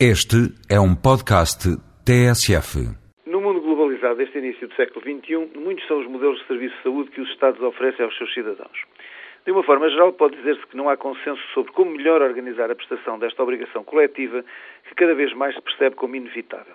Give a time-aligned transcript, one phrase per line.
[0.00, 1.70] Este é um podcast
[2.02, 2.82] TSF.
[3.30, 6.82] No mundo globalizado deste início do século XXI, muitos são os modelos de serviço de
[6.82, 8.76] saúde que os Estados oferecem aos seus cidadãos.
[9.46, 12.74] De uma forma geral, pode dizer-se que não há consenso sobre como melhor organizar a
[12.74, 14.44] prestação desta obrigação coletiva,
[14.88, 16.74] que cada vez mais se percebe como inevitável.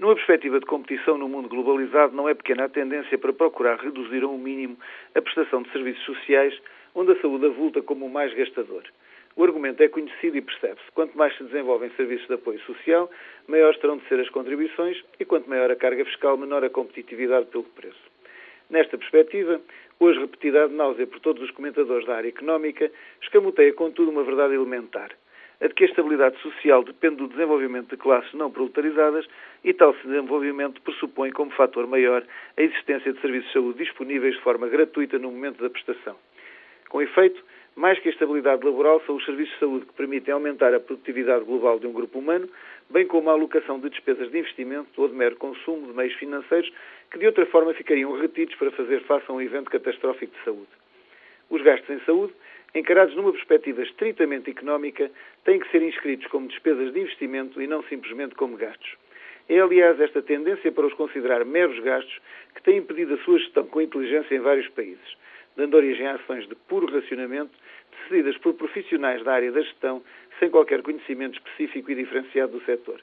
[0.00, 4.24] Numa perspectiva de competição no mundo globalizado, não é pequena a tendência para procurar reduzir
[4.24, 4.76] a um mínimo
[5.14, 6.60] a prestação de serviços sociais,
[6.96, 8.82] onde a saúde avulta como o mais gastador.
[9.36, 10.90] O argumento é conhecido e percebe-se.
[10.92, 13.10] Quanto mais se desenvolvem serviços de apoio social,
[13.46, 17.46] maiores terão de ser as contribuições e quanto maior a carga fiscal, menor a competitividade
[17.46, 18.10] pelo preço.
[18.68, 19.60] Nesta perspectiva,
[19.98, 22.90] hoje repetida de náusea por todos os comentadores da área económica,
[23.22, 25.10] escamoteia contudo uma verdade elementar.
[25.60, 29.26] A de que a estabilidade social depende do desenvolvimento de classes não proletarizadas
[29.62, 32.24] e tal desenvolvimento pressupõe como fator maior
[32.56, 36.16] a existência de serviços de saúde disponíveis de forma gratuita no momento da prestação.
[36.88, 37.44] Com efeito,
[37.80, 41.46] mais que a estabilidade laboral, são os serviços de saúde que permitem aumentar a produtividade
[41.46, 42.46] global de um grupo humano,
[42.90, 46.70] bem como a alocação de despesas de investimento ou de mero consumo de meios financeiros
[47.10, 50.68] que de outra forma ficariam retidos para fazer face a um evento catastrófico de saúde.
[51.48, 52.34] Os gastos em saúde,
[52.74, 55.10] encarados numa perspectiva estritamente económica,
[55.46, 58.94] têm que ser inscritos como despesas de investimento e não simplesmente como gastos.
[59.48, 62.20] É, aliás, esta tendência para os considerar meros gastos
[62.54, 65.18] que tem impedido a sua gestão com inteligência em vários países
[65.56, 67.52] dando origem a ações de puro racionamento,
[67.90, 70.02] decididas por profissionais da área da gestão,
[70.38, 73.00] sem qualquer conhecimento específico e diferenciado do setor.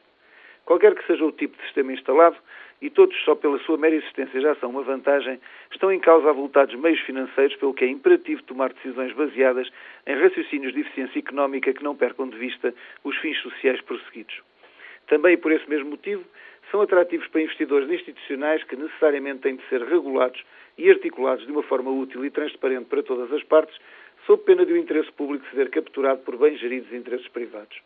[0.65, 2.35] Qualquer que seja o tipo de sistema instalado,
[2.81, 5.39] e todos só pela sua mera existência já são uma vantagem,
[5.71, 9.69] estão em causa avultados meios financeiros, pelo que é imperativo tomar decisões baseadas
[10.05, 14.41] em raciocínios de eficiência económica que não percam de vista os fins sociais prosseguidos.
[15.07, 16.23] Também por esse mesmo motivo,
[16.71, 20.43] são atrativos para investidores institucionais que necessariamente têm de ser regulados
[20.77, 23.77] e articulados de uma forma útil e transparente para todas as partes,
[24.25, 27.79] sob pena de o interesse público ser capturado por bem geridos interesses privados.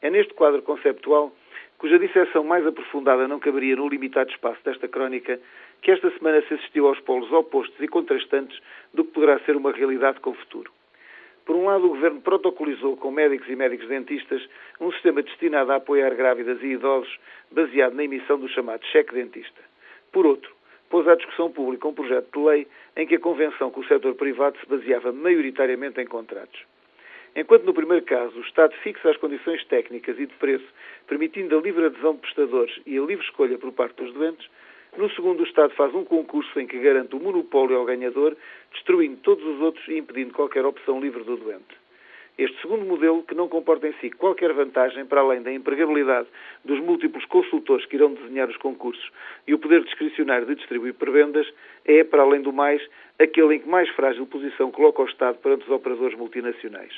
[0.00, 1.32] É neste quadro conceptual,
[1.78, 5.38] cuja disseção mais aprofundada não caberia no limitado espaço desta crónica,
[5.82, 8.58] que esta semana se assistiu aos polos opostos e contrastantes
[8.94, 10.70] do que poderá ser uma realidade com o futuro.
[11.46, 14.46] Por um lado, o Governo protocolizou com médicos e médicos dentistas
[14.80, 17.18] um sistema destinado a apoiar grávidas e idosos
[17.52, 19.62] baseado na emissão do chamado cheque dentista.
[20.10, 20.52] Por outro,
[20.90, 24.16] pôs à discussão pública um projeto de lei em que a convenção com o setor
[24.16, 26.60] privado se baseava maioritariamente em contratos.
[27.36, 30.66] Enquanto no primeiro caso o Estado fixa as condições técnicas e de preço,
[31.06, 34.48] permitindo a livre adesão de prestadores e a livre escolha por parte dos doentes,
[35.00, 38.36] no segundo, o Estado faz um concurso em que garante o monopólio ao ganhador,
[38.72, 41.86] destruindo todos os outros e impedindo qualquer opção livre do doente.
[42.38, 46.28] Este segundo modelo, que não comporta em si qualquer vantagem para além da empregabilidade
[46.62, 49.10] dos múltiplos consultores que irão desenhar os concursos
[49.46, 51.50] e o poder discricionário de distribuir prebendas,
[51.86, 52.82] é, para além do mais,
[53.18, 56.92] aquele em que mais frágil posição coloca o Estado perante os operadores multinacionais.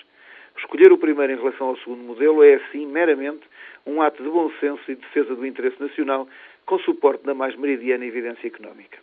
[0.58, 3.46] Escolher o primeiro em relação ao segundo modelo é, assim, meramente
[3.86, 6.28] um ato de bom senso e de defesa do interesse nacional,
[6.66, 8.98] com suporte da mais meridiana evidência económica.